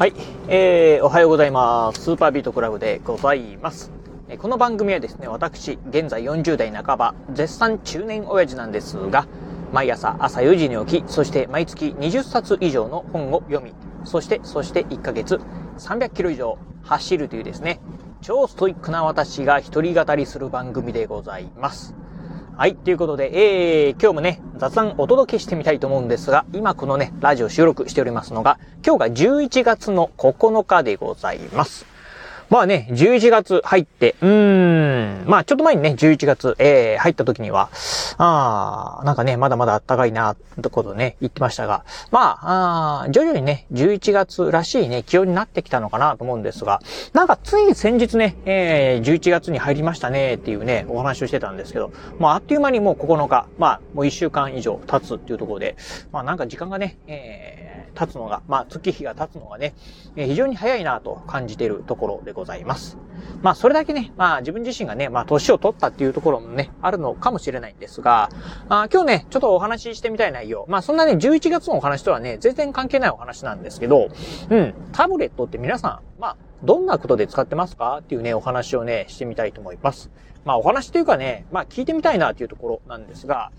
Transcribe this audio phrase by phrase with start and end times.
[0.00, 0.14] はい、
[0.48, 2.00] えー、おはようございます。
[2.00, 3.92] スーパービートクラブでございます。
[4.38, 9.26] この番組はですね、私、現在40代半ば、絶賛中年親父なんですが、
[9.74, 13.74] 毎朝朝4時に起き、そして毎月20冊以上の本を読み、
[14.04, 15.38] そして、そして1ヶ月
[15.76, 17.78] 300キロ以上走るというですね、
[18.22, 21.94] 超ストイックな私が一人語りする番組でございます。
[22.60, 22.76] はい。
[22.76, 31.86] ということで、えー、今日もね、雑談お届けしてみたいと思うんですが、今このね、ラジオ収録しておりますのが、今日が11月の9日でございます。
[32.50, 37.70] まあね、11月入って、うーん、まあちょっと前にね、11月、えー、入った時には、
[38.18, 46.80] あー、なんかね、まだまだ暖かいな、ってことね、言ってましたが、まあ、あ徐々にね、11月らしいね、気温になってきたのかなと思うんですが、
[47.12, 55.76] なんかつい先日ね、えー、11月に入りましたね、っていうね、お話をしてたんですけど、まああっという間にもう9日、まあもう1週間以上経つっていうところで、
[56.10, 59.74] まあなんか時間がね、えー経つのが、まあ、月日が経つのがね、
[60.16, 62.96] え非常に早いなと感じているところでございます。
[63.42, 68.30] まあ、それだけね、まあ、自分自身がね、まあ、年を取ったっていうところもね、あるのかもしれないんですが、
[68.68, 70.64] あ今日ね、ちょっとお話ししてみたい内容。
[70.68, 74.08] まあ、そんなね、11月のお話とはね、全然関係ないお話なんですけど、
[74.50, 77.98] うん、タブレットって皆さん、まあ、どんなことで使ってますか？
[78.00, 80.10] っていうね、お話をね、してみたいと思います。
[80.44, 83.50] まあ、お話というかね、まあ、聞いてみたいなっていうところなんですが、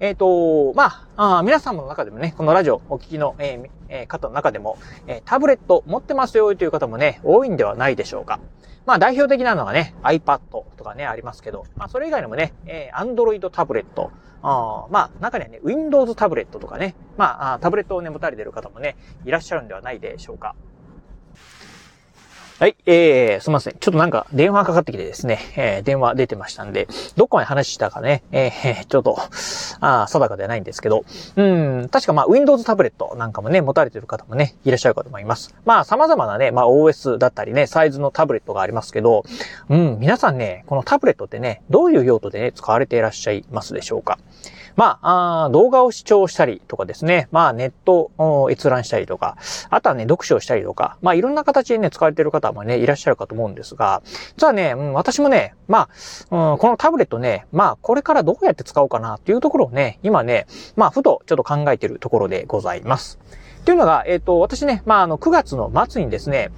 [0.00, 8.40] えっ、ー、と、まあ、あ皆様の中でもね、このラジオお聞きの、えーえー、方の中でも、えー、タブレット持ってますよという方もね、多いんではないでしょうか。
[8.86, 14.10] まあ代表的なのがね、iPad とかね、ありますけど、まあそれ以外にもね、えー、Android タブレット、
[14.42, 20.54] あまあ中にはね、Windows タブレットとかね、まあタブレットをね、持たれてる方もね、いらっしゃるんではないでしょうか。
[22.60, 23.76] はい、えー、すみません。
[23.80, 29.16] ちょっとなんか電話かかってきてですね、えー、電話出てましたんで、どこまで話したかね、えー、ちょっと、
[29.80, 35.54] あ定かではないんですけど、うん、確かまあ Windows タブレットなんかもね、持たれてる方もね、いらっしゃるかと思います。
[35.64, 39.24] まあ様々なね、まあ OS だったりね、サイズのタブレットがありますけど、
[39.70, 44.18] うん、皆さんね、このタブレットってね、どういう用途でね、使われていらっしゃいますでしょうか。
[44.76, 48.10] まあ、あ動画を視聴したりとかですね、まあネット
[48.50, 49.36] 閲覧したりとか、
[49.68, 54.02] あとはね、読書をしたりとか、まあいろんな形でね、使われてる方もね、いらっしゃるかと思うんですが、
[54.36, 55.88] 実はね、うん、私もね、ま
[56.30, 63.18] あ、うん、このタブレットね、まあこれからどうやって使おうかなっていうところをね、今ね、まあふとちょっと考えてるところでございます。
[63.64, 66.50] というのが、えっ、ー、と、私ね、まああの9月の末にですね、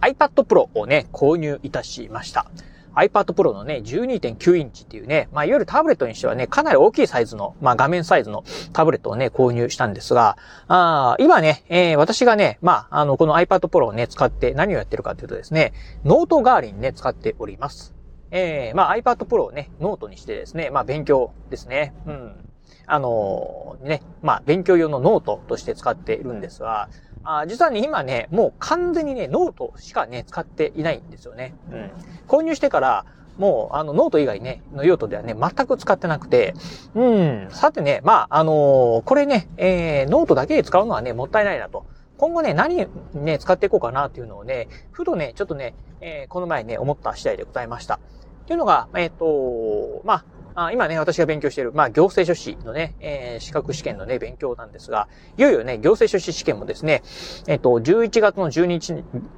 [0.00, 2.50] iPad Pro をね、購入いたしました。
[2.94, 10.36] iPad Pro のね、12.9インチっていうね、まあ、いわゆるタブレットにしてはね、かなり大きいサイズの、まあ、画面サイズのタブレットをね、購入したんですが、
[10.68, 15.72] あ今ね、えー、私がね、まあ、あの、この iPad Pro をね、使って何をやってるかというとですね、
[16.04, 17.94] ノート代わりにね、使っております。
[18.30, 21.94] えー、まあ、iPad Pro をね、ノートにしてですね、まあ、勉強ですね。
[22.06, 22.32] うん。
[22.86, 26.88] あのー、ね、まあ、勉強用のノートとして使っているんですが、
[27.24, 31.54] あ実はね、今ね、もう完全にね、ノートしかね、使っていないんですよね。
[31.70, 31.90] うん。
[32.26, 33.04] 購入してから、
[33.36, 36.54] もう、あの、ノート以外ね、の用途ではね、全く使ってなくて、
[36.94, 41.86] うん、さてね、まあ、あのー、これね、えー、ノートだけで使うのはね、もったいないなと。
[42.18, 47.94] 今後ね、何ね、使っていこうかなっていうのをね、ふとね、ちょっとね、えー、この前ね、思った次第でございました。
[47.94, 47.98] っ
[48.46, 50.24] ていうのが、えっ、ー、と、まあ、
[50.54, 57.02] あ今ね、私が勉強している、まあ、行政書士のね、えー、資格試験のね、勉強なんですが、いよいよね、行政書士試験もですね、
[57.46, 58.92] えっ、と、11月の12日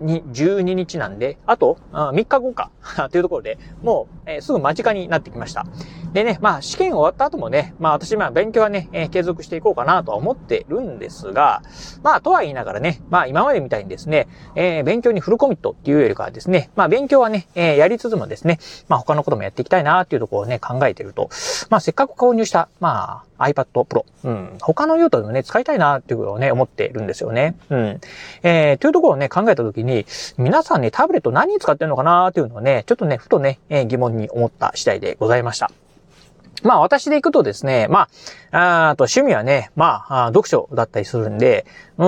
[0.00, 2.70] に、12日なんで、あと、あ3日後か、
[3.10, 5.66] というところで、もう、えー、すぐ間近になってきました。
[6.12, 11.62] でね、まあ、試験終わった後もね、まあ、私、まあ、勉強はね、えー、継続していこうかなとは思ってるんですが、
[12.02, 18.58] まあ、とは言いながらね、まあ、今までみたいにですね、えー、勉強にフルコミットっていうよりかはですね、まあ、勉強はね、えー、やりつつもですね、
[18.88, 21.30] まあ、他のこともやっていきたいなっていうところをね、考えてると、
[21.70, 24.04] まあ、せっかく購入した、まあ、iPad Pro。
[24.24, 24.58] うん。
[24.60, 27.56] 他の用途でもね、使いたいなっていうことをね、思っているんですよね。
[27.70, 28.00] うん。
[28.42, 35.70] えー、というところをね、考えたときに、皆さんね、タブレット何に使ってるのかなっていうのをね、ちょっとね、ふとね、えー、疑問に思った次第でございました。
[36.62, 38.08] まあ私で行くとですね、ま
[38.50, 41.66] あ、あと趣味はね、まあ、読書だったりするんで、
[41.98, 42.06] うん、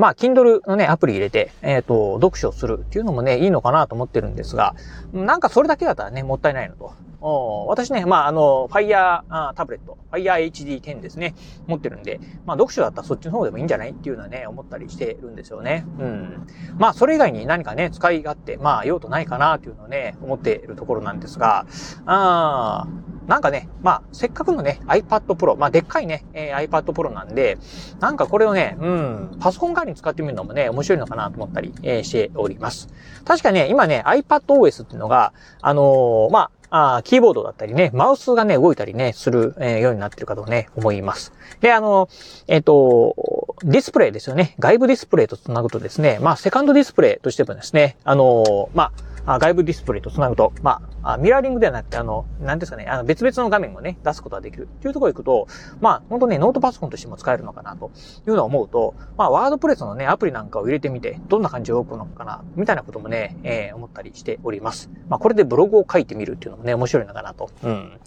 [0.00, 4.74] まあ、Kindle のね、アプリ入れて、えっ、ー、と、読書するっていうのもね、いいのかなと思ってるんですが、
[5.12, 6.92] なんかそれだけだったらね、もったいないのと。
[7.20, 9.22] 私ね、まあ、あの、Fire
[9.54, 11.34] タブレット、Fire HD10 ですね、
[11.66, 15.84] 持ってるんで、まあ、読書だったらそっちの方でもいいんじゃないっていうのはね、思ったりしてるんですよね。
[15.98, 16.46] うん。
[16.78, 21.66] まあ、それ以外に何かね、使い勝手、まあ、用途ないかなっていうのをね、思っているところなんですが、
[22.06, 22.86] あ
[23.28, 27.58] なんかね、まあ、せっかくのね、iPad Pro、まあ、でっかいね、えー、iPad Pro なんで、
[28.00, 32.88] なんかこれをね、うん、パソコン代わりに使ってみるのもね、面白いのかなと思ったり、えー、しております。
[33.26, 41.32] 確かね、今ね、iPadOS っていうのが、あのー、まあ、あキーボードだったりね、マウスがね、動いたりね、する、えー、ようになってるかとね、思います。
[41.60, 42.08] で、あの、
[42.46, 44.54] えっ、ー、と、ディスプレイですよね。
[44.58, 48.92] 外部ディスプレイと繋ぐとですね、まあ、セカンドディスプレイとしてもですね、あの、まあ、
[49.28, 55.46] あ外部ディスプレイと繋ぐと、まあ、ミラーリングではなくて、あの、何ですかね、あの別々の画面をね、出すことができるっていうところ行くと、
[55.80, 57.90] まあ、本当ね、ノートパソコンとしても使えるのかなと
[58.26, 64.90] いうのを思うと、まあ、ワードプレスのね、アプリなんかを入れてみて、どんな感じで動くのかな、みたいなこともね、えー、思ったりしております。
[65.08, 67.50] まあ、これでブログを書いてみるっていうのもね、面白いのかなと。
[67.62, 68.00] うん。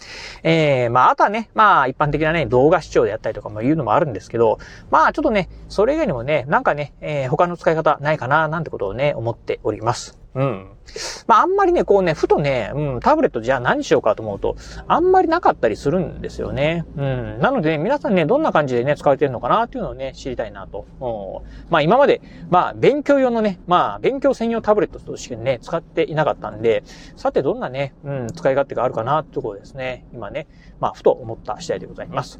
[0.43, 4.57] えー、まあ、あとはね、まあ、一般的なね、動画視聴でやったりとかもいうのもあるんですけど、
[4.89, 10.20] まあ、ちょっとね、それ以外にもね、なんかね、えー、他の使い方ないかな、なんてことをね、思っております。
[10.33, 10.67] うん。
[11.27, 14.55] まあ、あんまりね、こうね、ふとね、うん、タブレットじゃあ何しようかと思うと、
[14.87, 16.85] あんまりなかったりするんですよね。
[16.95, 17.39] うん。
[17.39, 20.85] なので、ね、皆さんね、どんな感じでね、使われてるのかなっていうのをね、知りたいなと。
[21.69, 26.83] まあ、今まで、まあ、勉強用のね、まあ、勉強専用タブレットとしてね、使っていなかったんで、
[27.15, 30.05] さてどんなね、うん、使い勝手があるかなってところですね。
[30.13, 30.47] 今ね、
[30.79, 32.39] まあ、ふと思った次第でございます。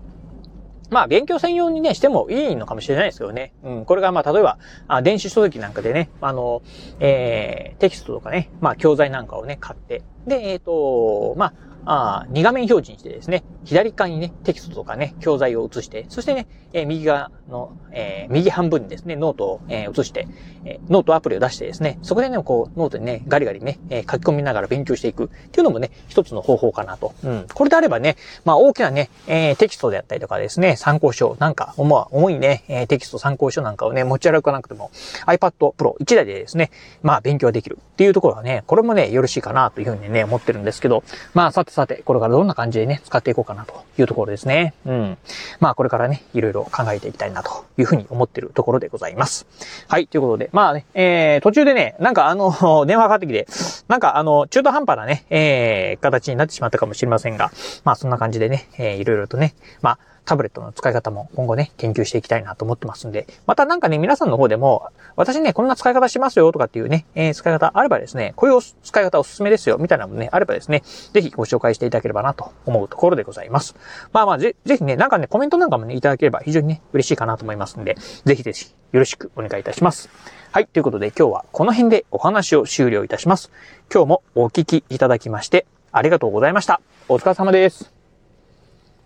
[0.91, 3.53] まあ、勉強専用にね、してもいいのかもしれないですけどね。
[3.63, 4.59] うん、これがまあ、例えば、
[4.89, 6.61] あ電子書籍なんかでね、あの、
[6.99, 11.53] えー、テキストとかね、まあ、教材なんかをね、買って、で、えっ、ー、と、まあ、
[11.83, 20.27] あ2画面表示にしてですね、左側にね、テキストとかね、教材を映して、そしてね、えー、右側の、えー、右半分にですね、ノートを、えー、映して、
[20.65, 27.13] えー、ノートアプリを出してですね、そこでね、こう、ノートにね、ガリガリね、えー、書き込みながら勉強していくっていうのもね、一つの方法かなと。
[27.23, 27.45] うん。
[27.53, 28.15] これであればね、
[28.45, 34.91] まあ大きなね、えー、テキストであったりとかですね、参考書なんか、重重いね、えー、テキスト参考書なんかをね、持ち歩かなくても、
[35.25, 36.71] iPad Pro 1台でですね、
[37.03, 41.03] まあ勉強できるっていうところはね、これもね、よろしいかなというふうにね、思ってるんですけど、
[41.33, 44.73] まあさてさて、これからどんな感じでね、使っていこうかなというところですね。
[44.85, 45.17] うん。
[45.59, 49.45] まあこれからね、いろいろろ考えていきたいなというふうに思ってるところでございます。
[49.87, 52.51] はい、ということで、まあね、えー、途中でね、なんかあの、
[52.85, 53.47] 電話かかってきて、
[53.87, 57.51] なんかあの、中途半端なね、えー、形になってしまったかもしれませんが、
[57.83, 70.83] まあそんな感じでね、えー、いろいろとね、まあ、タブレットの使い方も今後ね、研究していきたいなと思ってますんで、またなんかね、皆さんの方でも、私ね、こんな使い方しますよとかっていうね、えー、使い方あればですね、こういう使い方おすすめですよ、みたいなのもね、あればですね、
[71.13, 73.75] ぜひご紹介していただければなと思うところでございます。
[74.13, 77.95] まあまあ、ぜ、ぜひね、なんかね、コメントなんかもね、いただければ非常にね、嬉しいかなと思いますんで、
[78.25, 80.09] ぜひぜひよろしくお願いいたします。
[80.51, 83.51] はい、ということで今日はこの辺でお話を終了いたします。
[83.93, 86.81] 今日もお聞きいただきまして、ありがとうございました。
[87.07, 88.00] お疲れ様です。